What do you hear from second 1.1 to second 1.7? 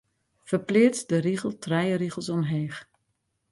de rigel